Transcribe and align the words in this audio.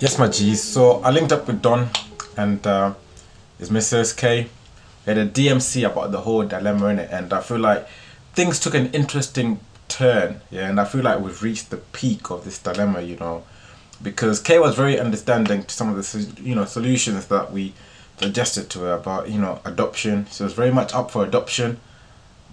Yes, 0.00 0.18
my 0.18 0.28
G's. 0.28 0.60
So 0.60 1.00
I 1.02 1.10
linked 1.10 1.30
up 1.30 1.46
with 1.46 1.62
Don 1.62 1.88
and 2.36 2.66
uh, 2.66 2.94
his 3.58 3.70
Mrs. 3.70 4.16
Kay. 4.16 4.48
We 5.06 5.12
had 5.12 5.18
a 5.18 5.26
DMC 5.26 5.86
about 5.88 6.10
the 6.10 6.22
whole 6.22 6.44
dilemma 6.44 6.88
in 6.88 6.98
it, 6.98 7.10
and 7.12 7.32
I 7.32 7.40
feel 7.40 7.58
like 7.58 7.86
things 8.32 8.58
took 8.58 8.74
an 8.74 8.90
interesting 8.92 9.60
turn. 9.86 10.40
Yeah, 10.50 10.68
and 10.68 10.80
I 10.80 10.84
feel 10.84 11.02
like 11.02 11.20
we've 11.20 11.40
reached 11.42 11.70
the 11.70 11.76
peak 11.76 12.30
of 12.30 12.44
this 12.44 12.58
dilemma. 12.58 13.02
You 13.02 13.16
know, 13.16 13.44
because 14.02 14.40
Kay 14.40 14.58
was 14.58 14.74
very 14.74 14.98
understanding 14.98 15.62
to 15.62 15.74
some 15.74 15.88
of 15.88 15.96
the 15.96 16.42
you 16.42 16.56
know 16.56 16.64
solutions 16.64 17.26
that 17.28 17.52
we 17.52 17.72
suggested 18.18 18.70
to 18.70 18.80
her 18.80 18.94
about 18.94 19.30
you 19.30 19.38
know 19.38 19.60
adoption. 19.64 20.26
She 20.30 20.42
was 20.42 20.54
very 20.54 20.72
much 20.72 20.92
up 20.92 21.12
for 21.12 21.24
adoption, 21.24 21.78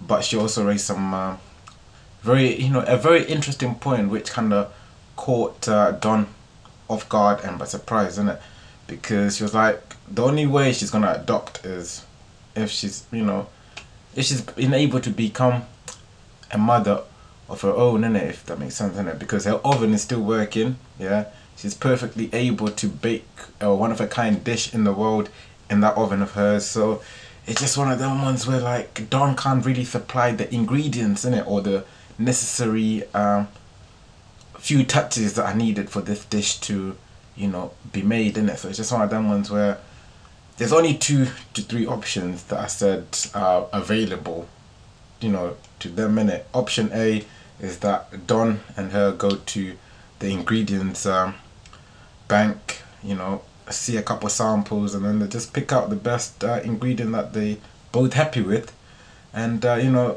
but 0.06 0.22
she 0.22 0.36
also 0.36 0.64
raised 0.64 0.86
some 0.86 1.12
uh, 1.12 1.36
very 2.22 2.54
you 2.54 2.70
know 2.70 2.84
a 2.86 2.96
very 2.96 3.24
interesting 3.24 3.74
point 3.74 4.10
which 4.10 4.30
kind 4.30 4.52
of 4.52 4.72
caught 5.16 5.68
uh, 5.68 5.90
Don 5.90 6.28
off 6.88 7.08
guard 7.08 7.40
and 7.44 7.58
by 7.58 7.64
surprise, 7.64 8.12
isn't 8.12 8.28
it? 8.28 8.40
Because 8.86 9.36
she 9.36 9.42
was 9.42 9.54
like, 9.54 9.96
the 10.10 10.22
only 10.22 10.46
way 10.46 10.72
she's 10.72 10.90
gonna 10.90 11.12
adopt 11.12 11.64
is 11.64 12.04
if 12.54 12.70
she's, 12.70 13.06
you 13.10 13.24
know, 13.24 13.48
if 14.14 14.26
she's 14.26 14.42
been 14.42 14.74
able 14.74 15.00
to 15.00 15.10
become 15.10 15.64
a 16.50 16.58
mother 16.58 17.02
of 17.48 17.60
her 17.62 17.72
own, 17.72 18.02
innit? 18.02 18.28
If 18.30 18.46
that 18.46 18.58
makes 18.58 18.74
sense, 18.74 18.96
innit? 18.96 19.18
Because 19.18 19.44
her 19.44 19.60
oven 19.64 19.92
is 19.92 20.02
still 20.02 20.22
working, 20.22 20.76
yeah. 20.98 21.26
She's 21.56 21.74
perfectly 21.74 22.30
able 22.32 22.68
to 22.70 22.88
bake 22.88 23.26
a 23.60 23.74
one 23.74 23.92
of 23.92 24.00
a 24.00 24.06
kind 24.06 24.42
dish 24.42 24.74
in 24.74 24.84
the 24.84 24.92
world 24.92 25.28
in 25.70 25.80
that 25.80 25.96
oven 25.96 26.22
of 26.22 26.32
hers. 26.32 26.66
So 26.66 27.02
it's 27.46 27.60
just 27.60 27.76
one 27.76 27.90
of 27.90 27.98
them 27.98 28.22
ones 28.22 28.46
where 28.46 28.60
like 28.60 29.08
Don 29.10 29.36
can't 29.36 29.64
really 29.64 29.84
supply 29.84 30.32
the 30.32 30.52
ingredients 30.52 31.24
in 31.24 31.34
it 31.34 31.46
or 31.46 31.60
the 31.60 31.84
necessary 32.18 33.04
um, 33.14 33.48
few 34.72 34.84
touches 34.84 35.34
that 35.34 35.44
are 35.44 35.54
needed 35.54 35.90
for 35.90 36.00
this 36.00 36.24
dish 36.24 36.58
to, 36.58 36.96
you 37.36 37.46
know, 37.46 37.72
be 37.92 38.00
made 38.00 38.38
in 38.38 38.48
it. 38.48 38.58
So 38.58 38.68
it's 38.68 38.78
just 38.78 38.90
one 38.90 39.02
of 39.02 39.10
them 39.10 39.28
ones 39.28 39.50
where 39.50 39.76
there's 40.56 40.72
only 40.72 40.94
two 40.94 41.26
to 41.52 41.60
three 41.60 41.86
options 41.86 42.44
that 42.44 42.58
I 42.58 42.68
said 42.68 43.04
are 43.34 43.68
available, 43.70 44.48
you 45.20 45.28
know, 45.28 45.56
to 45.80 45.90
them 45.90 46.18
in 46.18 46.30
it. 46.30 46.46
Option 46.54 46.88
A 46.94 47.22
is 47.60 47.80
that 47.80 48.26
Don 48.26 48.60
and 48.74 48.92
her 48.92 49.12
go 49.12 49.36
to 49.36 49.76
the 50.20 50.30
ingredients 50.30 51.04
um, 51.04 51.34
bank, 52.28 52.80
you 53.02 53.14
know, 53.14 53.42
see 53.68 53.98
a 53.98 54.02
couple 54.02 54.30
samples 54.30 54.94
and 54.94 55.04
then 55.04 55.18
they 55.18 55.28
just 55.28 55.52
pick 55.52 55.70
out 55.70 55.90
the 55.90 55.96
best 55.96 56.42
uh, 56.42 56.60
ingredient 56.64 57.12
that 57.12 57.34
they 57.34 57.58
both 57.92 58.14
happy 58.14 58.40
with 58.40 58.74
and 59.34 59.66
uh, 59.66 59.74
you 59.74 59.90
know 59.90 60.16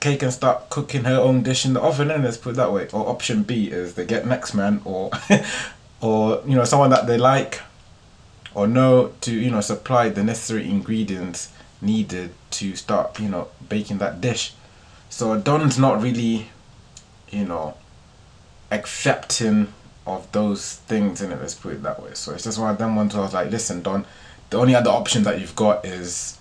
cake 0.00 0.22
and 0.22 0.32
start 0.32 0.70
cooking 0.70 1.04
her 1.04 1.18
own 1.20 1.42
dish 1.42 1.64
in 1.64 1.74
the 1.74 1.80
oven 1.80 2.10
and 2.10 2.24
let's 2.24 2.36
put 2.36 2.50
it 2.50 2.56
that 2.56 2.72
way. 2.72 2.88
Or 2.92 3.08
option 3.08 3.42
b 3.42 3.68
is 3.70 3.94
they 3.94 4.06
get 4.06 4.26
next 4.26 4.54
man 4.54 4.80
or 4.84 5.10
or 6.00 6.42
you 6.46 6.56
know 6.56 6.64
someone 6.64 6.90
that 6.90 7.06
they 7.06 7.18
like 7.18 7.60
or 8.54 8.66
know 8.66 9.12
to 9.20 9.32
you 9.32 9.50
know 9.50 9.60
supply 9.60 10.08
the 10.08 10.24
necessary 10.24 10.68
ingredients 10.68 11.52
needed 11.82 12.32
to 12.50 12.74
start 12.76 13.18
you 13.20 13.28
know 13.28 13.48
baking 13.68 13.98
that 13.98 14.20
dish. 14.20 14.54
So 15.10 15.38
don's 15.38 15.78
not 15.78 16.02
really 16.02 16.48
you 17.30 17.44
know 17.44 17.76
accepting 18.70 19.72
of 20.06 20.30
those 20.32 20.76
things 20.76 21.20
in 21.20 21.30
it 21.30 21.40
let's 21.40 21.54
put 21.54 21.74
it 21.74 21.82
that 21.82 22.02
way. 22.02 22.10
So 22.14 22.32
it's 22.32 22.44
just 22.44 22.58
one 22.58 22.70
of 22.70 22.78
them 22.78 22.96
ones 22.96 23.14
where 23.14 23.22
i 23.22 23.24
was 23.26 23.34
like 23.34 23.50
listen 23.50 23.82
don 23.82 24.06
the 24.48 24.58
only 24.58 24.74
other 24.74 24.90
option 24.90 25.22
that 25.22 25.40
you've 25.40 25.54
got 25.54 25.84
is 25.84 26.39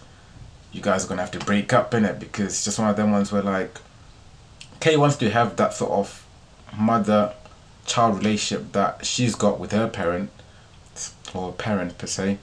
you 0.72 0.82
guys 0.82 1.06
are 1.06 1.08
gonna 1.08 1.22
have 1.22 1.32
to 1.32 1.40
break 1.40 1.74
up 1.74 1.94
in 1.94 2.06
it 2.06 2.20
because 2.20 2.48
it's 2.48 2.66
just 2.66 2.80
one 2.80 2.90
of 2.90 2.96
them 2.96 3.12
ones 3.12 3.32
where 3.32 3.42
like 3.42 3.80
Kay 4.80 4.98
wants 4.98 5.18
to 5.18 5.30
have 5.30 5.56
that 5.58 5.74
sort 5.74 5.92
of 5.92 6.26
mother 6.78 7.34
child 7.86 8.18
relationship 8.18 8.72
that 8.72 9.06
she's 9.06 9.36
got 9.36 9.60
with 9.60 9.72
her 9.72 9.88
parent 9.88 10.30
or 11.34 11.52
parent 11.54 11.98
per 11.98 12.08
se 12.08 12.38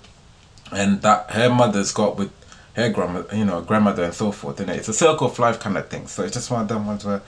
and 0.73 1.03
that 1.03 1.31
her 1.31 1.49
mother's 1.49 1.93
got 1.93 2.17
with 2.17 2.33
her 2.75 2.91
grandmother 2.91 3.37
you 3.37 3.45
know 3.45 3.61
grandmother 3.63 4.05
and 4.05 4.15
so 4.15 4.31
forth 4.33 4.61
and 4.61 4.71
it? 4.71 4.77
it's 4.77 4.89
a 4.89 4.93
circle 4.93 5.29
of 5.29 5.39
life 5.39 5.59
kind 5.59 5.77
of 5.79 5.89
thing. 5.89 6.07
So 6.07 6.25
it's 6.25 6.35
just 6.35 6.51
one 6.51 6.63
of 6.63 6.69
them 6.69 6.87
ones 6.87 7.05
where 7.05 7.23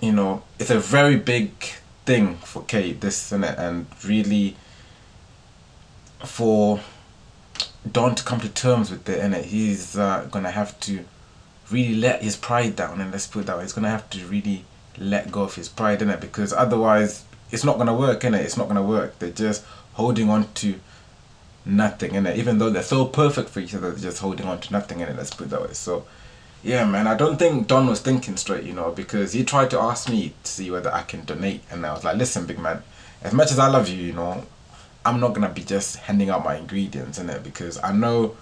you 0.00 0.12
know 0.12 0.42
it's 0.58 0.70
a 0.70 0.78
very 0.78 1.16
big 1.16 1.52
thing 2.04 2.36
for 2.36 2.62
Kate 2.62 3.00
this 3.00 3.32
and 3.32 3.44
it 3.44 3.58
and 3.58 3.86
really 4.04 4.56
for 6.24 6.80
Don 7.92 8.14
to 8.14 8.24
come 8.24 8.40
to 8.40 8.48
terms 8.48 8.90
with 8.90 9.08
it, 9.08 9.20
and 9.20 9.34
he's 9.34 9.96
uh, 9.96 10.26
gonna 10.30 10.50
have 10.50 10.78
to 10.80 11.04
really 11.70 11.94
let 11.94 12.22
his 12.22 12.36
pride 12.36 12.76
down, 12.76 13.00
and 13.00 13.10
let's 13.12 13.26
put 13.26 13.40
it 13.40 13.46
that 13.46 13.56
way. 13.56 13.62
He's 13.62 13.72
gonna 13.72 13.90
have 13.90 14.08
to 14.10 14.26
really 14.26 14.64
let 14.98 15.30
go 15.30 15.42
of 15.42 15.54
his 15.54 15.68
pride 15.68 16.00
in 16.02 16.10
it 16.10 16.20
because 16.20 16.52
otherwise 16.52 17.24
it's 17.50 17.64
not 17.64 17.78
gonna 17.78 17.94
work 17.94 18.24
in 18.24 18.34
it. 18.34 18.42
It's 18.42 18.56
not 18.56 18.68
gonna 18.68 18.82
work. 18.82 19.18
They're 19.18 19.30
just 19.30 19.64
holding 19.94 20.30
on 20.30 20.52
to 20.54 20.80
nothing 21.64 22.14
in 22.14 22.26
it. 22.26 22.38
Even 22.38 22.58
though 22.58 22.70
they're 22.70 22.82
so 22.82 23.04
perfect 23.04 23.50
for 23.50 23.60
each 23.60 23.74
other, 23.74 23.90
they're 23.90 24.10
just 24.10 24.20
holding 24.20 24.46
on 24.46 24.60
to 24.60 24.72
nothing 24.72 25.00
in 25.00 25.08
it. 25.08 25.16
Let's 25.16 25.34
put 25.34 25.48
it 25.48 25.50
that 25.50 25.62
way. 25.62 25.72
So 25.72 26.06
yeah, 26.62 26.84
man, 26.84 27.06
I 27.06 27.14
don't 27.14 27.38
think 27.38 27.68
Don 27.68 27.86
was 27.86 28.00
thinking 28.00 28.36
straight, 28.36 28.64
you 28.64 28.72
know, 28.72 28.90
because 28.90 29.32
he 29.32 29.44
tried 29.44 29.70
to 29.70 29.80
ask 29.80 30.08
me 30.08 30.34
to 30.42 30.50
see 30.50 30.70
whether 30.70 30.92
I 30.92 31.02
can 31.02 31.24
donate, 31.24 31.62
and 31.70 31.86
I 31.86 31.92
was 31.92 32.02
like, 32.02 32.16
listen, 32.16 32.46
big 32.46 32.58
man, 32.58 32.82
as 33.22 33.32
much 33.32 33.52
as 33.52 33.58
I 33.58 33.68
love 33.68 33.88
you, 33.88 34.02
you 34.02 34.12
know, 34.12 34.44
I'm 35.06 35.20
not 35.20 35.34
gonna 35.34 35.48
be 35.48 35.62
just 35.62 35.98
handing 35.98 36.30
out 36.30 36.44
my 36.44 36.56
ingredients 36.56 37.18
in 37.18 37.30
it 37.30 37.44
because 37.44 37.78
I 37.82 37.92
know 37.92 38.36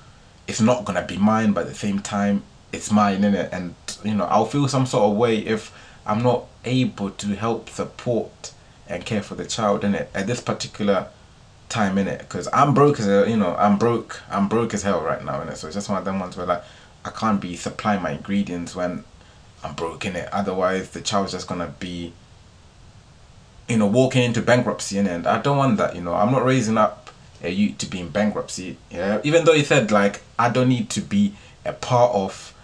it's 0.49 0.63
not 0.63 0.87
gonna 0.87 1.05
be 1.05 1.19
mine, 1.19 1.53
but 1.53 1.63
at 1.63 1.69
the 1.69 1.75
same 1.75 1.99
time 1.99 2.43
it's 2.73 2.91
mine 2.91 3.23
in 3.23 3.35
it, 3.35 3.51
and 3.53 3.75
you 4.03 4.15
know 4.15 4.25
I'll 4.25 4.47
feel 4.47 4.67
some 4.67 4.87
sort 4.87 5.05
of 5.11 5.17
way 5.19 5.39
if 5.39 5.71
I'm 6.07 6.23
not 6.23 6.47
able 6.65 7.11
to 7.11 7.37
help 7.37 7.69
support 7.69 8.53
and 8.89 9.05
care 9.05 9.23
for 9.23 9.35
the 9.35 9.45
child 9.45 9.85
in 9.85 9.95
it 9.95 10.11
at 10.15 10.27
this 10.27 10.41
particular 10.41 11.09
time 11.69 11.99
in 11.99 12.09
it 12.09 12.21
because 12.21 12.49
I'm 12.53 12.73
broke 12.73 12.99
as 12.99 13.09
a 13.09 13.29
you 13.29 13.37
know 13.37 13.55
I'm 13.57 13.79
broke 13.79 14.23
I'm 14.31 14.49
broke 14.49 14.73
as 14.73 14.83
hell 14.83 15.03
right 15.03 15.23
now 15.23 15.43
in 15.43 15.49
it 15.49 15.57
so 15.57 15.67
it's 15.67 15.75
just 15.77 15.89
one 15.89 15.99
of 15.99 16.05
them 16.05 16.19
ones 16.19 16.37
where 16.37 16.47
like 16.47 16.63
I 17.05 17.11
can't 17.11 17.41
be 17.41 17.57
supplying 17.57 18.03
my 18.03 18.13
ingredients 18.13 18.75
when 18.75 19.05
I'm 19.63 19.75
broke 19.75 20.05
in 20.05 20.17
it 20.17 20.29
otherwise 20.33 20.91
the 20.91 21.01
child's 21.01 21.33
just 21.33 21.49
gonna 21.49 21.75
be 21.79 22.13
you 23.69 23.79
know, 23.79 23.87
walking 23.87 24.23
into 24.23 24.43
bankruptcy 24.43 24.99
and 24.99 25.27
I 25.27 25.41
don't 25.41 25.57
want 25.57 25.79
that, 25.79 25.95
you 25.95 26.03
know. 26.03 26.15
I'm 26.15 26.33
not 26.33 26.45
raising 26.45 26.77
up 26.77 27.11
a 27.43 27.51
youth 27.51 27.79
to 27.79 27.87
be 27.87 28.01
in 28.01 28.09
bankruptcy. 28.09 28.77
Yeah. 28.91 29.21
Even 29.25 29.45
though 29.45 29.53
he 29.55 29.65
said 29.65 29.91
like 29.91 30.23
I 30.39 30.51
don't 30.51 30.69
need 30.69 30.91
to 30.91 31.01
be 31.01 31.35
a 31.65 31.73
part 31.73 32.15
of 32.15 32.55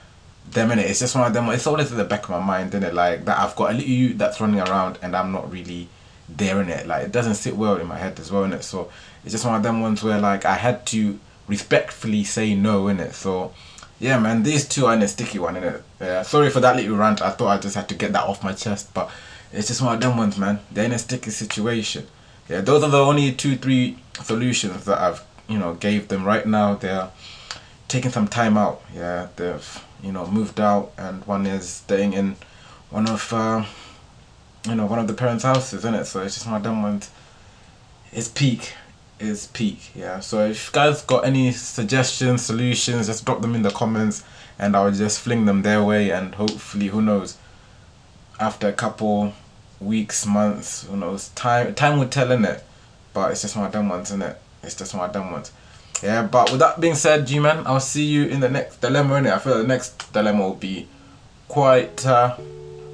them 0.51 0.71
and 0.71 0.81
it. 0.81 0.91
It's 0.91 1.01
just 1.01 1.15
one 1.15 1.27
of 1.27 1.33
them 1.33 1.49
it's 1.51 1.67
always 1.67 1.91
in 1.91 1.99
the 1.99 2.05
back 2.05 2.25
of 2.25 2.31
my 2.31 2.41
mind, 2.41 2.71
isn't 2.71 2.83
it? 2.83 2.95
Like 2.95 3.25
that 3.27 3.39
I've 3.39 3.57
got 3.57 3.71
a 3.71 3.75
little 3.75 3.89
youth 3.89 4.19
that's 4.19 4.41
running 4.41 4.61
around 4.61 4.99
and 5.03 5.15
I'm 5.15 5.33
not 5.33 5.51
really 5.51 5.89
there 6.29 6.61
in 6.61 6.69
it. 6.69 6.87
Like 6.87 7.05
it 7.05 7.13
doesn't 7.13 7.35
sit 7.35 7.57
well 7.57 7.77
in 7.77 7.87
my 7.87 7.99
head 7.99 8.19
as 8.19 8.31
well 8.31 8.45
in 8.45 8.53
it. 8.53 8.65
So 8.65 8.91
it's 9.25 9.33
just 9.33 9.45
one 9.45 9.55
of 9.55 9.63
them 9.63 9.81
ones 9.81 10.03
where 10.03 10.21
like 10.21 10.45
I 10.45 10.55
had 10.55 10.87
to 10.87 11.19
respectfully 11.47 12.25
say 12.25 12.55
no 12.55 12.89
in 12.89 13.01
it. 13.01 13.15
So 13.15 13.53
yeah 13.99 14.19
man, 14.19 14.43
these 14.43 14.67
two 14.67 14.87
are 14.87 14.95
in 14.95 15.03
a 15.03 15.09
sticky 15.09 15.39
one 15.39 15.57
in 15.57 15.65
it. 15.65 15.83
Yeah. 16.01 16.23
Sorry 16.23 16.51
for 16.51 16.61
that 16.61 16.77
little 16.77 16.97
rant. 16.97 17.23
I 17.23 17.31
thought 17.31 17.49
I 17.49 17.59
just 17.59 17.75
had 17.75 17.89
to 17.91 17.95
get 17.95 18.13
that 18.13 18.25
off 18.25 18.43
my 18.43 18.53
chest, 18.53 18.93
but 18.95 19.11
it's 19.53 19.69
just 19.69 19.83
one 19.83 19.95
of 19.95 20.01
them 20.01 20.17
ones, 20.17 20.39
man. 20.39 20.61
They're 20.71 20.85
in 20.85 20.93
a 20.93 20.99
sticky 20.99 21.31
situation. 21.31 22.07
Yeah, 22.49 22.61
those 22.61 22.83
are 22.83 22.91
the 22.91 22.99
only 22.99 23.33
two, 23.33 23.57
three 23.57 23.99
solutions 24.23 24.85
that 24.85 24.99
I've, 24.99 25.23
you 25.49 25.59
know, 25.59 25.75
gave 25.75 26.09
them 26.09 26.25
right 26.25 26.47
now. 26.47 26.75
They're 26.75 27.11
taking 27.89 28.11
some 28.11 28.29
time 28.29 28.57
out. 28.57 28.83
Yeah, 28.95 29.29
they've, 29.37 29.85
you 30.03 30.13
know, 30.13 30.27
moved 30.27 30.61
out, 30.61 30.93
and 30.97 31.25
one 31.27 31.47
is 31.47 31.69
staying 31.69 32.13
in 32.13 32.37
one 32.91 33.09
of, 33.09 33.33
uh, 33.33 33.65
you 34.69 34.75
know, 34.75 34.87
one 34.87 34.99
of 34.99 35.07
the 35.07 35.15
parents' 35.15 35.45
houses, 35.45 35.81
isn't 35.81 35.95
it? 35.95 36.05
So 36.07 36.23
it's 36.23 36.35
just 36.35 36.47
one 36.47 36.57
of 36.57 36.63
them 36.63 36.83
ones. 36.83 37.11
It's 38.13 38.29
peak. 38.29 38.73
It's 39.19 39.47
peak. 39.47 39.91
Yeah. 39.95 40.21
So 40.21 40.47
if 40.47 40.69
you 40.69 40.73
guys 40.73 41.03
got 41.03 41.25
any 41.25 41.53
suggestions, 41.53 42.43
solutions, 42.43 43.07
just 43.07 43.25
drop 43.25 43.43
them 43.43 43.55
in 43.55 43.63
the 43.63 43.71
comments, 43.71 44.25
and 44.59 44.77
I'll 44.77 44.91
just 44.91 45.21
fling 45.21 45.45
them 45.45 45.63
their 45.63 45.83
way, 45.83 46.11
and 46.11 46.35
hopefully, 46.35 46.89
who 46.89 47.03
knows 47.03 47.37
after 48.41 48.69
a 48.69 48.73
couple 48.73 49.33
weeks, 49.81 50.27
months, 50.27 50.87
who 50.87 50.97
knows, 50.97 51.29
time 51.31 51.75
time 51.75 51.99
will 51.99 52.09
tell 52.09 52.33
in 52.33 52.45
it. 52.45 52.65
But 53.13 53.33
it's 53.33 53.43
just 53.43 53.57
of 53.57 53.71
them 53.71 53.89
ones, 53.89 54.09
isn't 54.09 54.23
it? 54.23 54.37
It's 54.63 54.75
just 54.75 54.95
of 54.95 55.13
them 55.13 55.31
ones. 55.31 55.53
Yeah, 56.03 56.27
but 56.27 56.51
with 56.51 56.61
that 56.61 56.81
being 56.81 56.95
said, 56.95 57.27
G 57.27 57.39
man, 57.39 57.67
I'll 57.67 57.81
see 57.81 58.05
you 58.05 58.25
in 58.25 58.41
the 58.41 58.49
next 58.49 58.81
dilemma, 58.81 59.15
innit? 59.15 59.33
I 59.33 59.39
feel 59.39 59.59
the 59.59 59.67
next 59.67 60.13
dilemma 60.13 60.43
will 60.49 60.55
be 60.55 60.89
quite 61.49 62.07
uh 62.07 62.37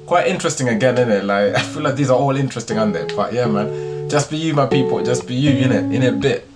quite 0.05 0.27
interesting 0.27 0.67
again, 0.69 0.95
innit? 0.95 1.23
Like 1.23 1.55
I 1.59 1.61
feel 1.61 1.83
like 1.83 1.95
these 1.95 2.09
are 2.09 2.17
all 2.17 2.35
interesting, 2.35 2.77
aren't 2.77 2.93
they? 2.93 3.05
But 3.15 3.33
yeah 3.33 3.45
man, 3.47 4.09
just 4.09 4.29
be 4.29 4.37
you 4.37 4.53
my 4.53 4.65
people, 4.65 5.03
just 5.03 5.27
be 5.27 5.35
you, 5.35 5.51
innit? 5.51 5.93
In 5.93 6.03
a 6.03 6.11
bit. 6.11 6.49